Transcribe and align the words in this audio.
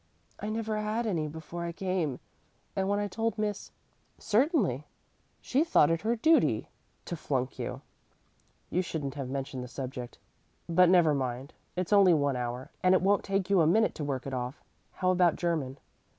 "I 0.39 0.49
never 0.49 0.77
had 0.77 1.05
any 1.05 1.27
before 1.27 1.63
I 1.63 1.71
came, 1.71 2.19
and 2.75 2.89
when 2.89 2.97
I 2.97 3.07
told 3.07 3.37
Miss" 3.37 3.69
"Certainly; 4.33 4.87
she 5.41 5.63
thought 5.63 5.91
it 5.91 6.01
her 6.01 6.15
duty 6.15 6.69
to 7.05 7.15
flunk 7.15 7.59
you. 7.59 7.81
You 8.71 8.81
shouldn't 8.81 9.13
have 9.13 9.29
mentioned 9.29 9.63
the 9.63 9.67
subject. 9.67 10.17
But 10.67 10.89
never 10.89 11.13
mind. 11.13 11.53
It's 11.75 11.93
only 11.93 12.15
one 12.15 12.35
hour, 12.35 12.71
and 12.81 12.95
it 12.95 13.03
won't 13.03 13.23
take 13.23 13.47
you 13.51 13.61
a 13.61 13.67
minute 13.67 13.93
to 13.93 14.03
work 14.03 14.25
it 14.25 14.33
off. 14.33 14.63
How 14.93 15.11
about 15.11 15.35
German?" 15.35 15.77